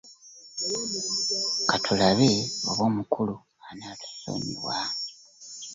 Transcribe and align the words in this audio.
Ka 1.69 1.77
tulabe 1.83 2.31
oba 2.69 2.83
omukulu 2.89 3.35
anaatusonyiwa. 3.67 4.77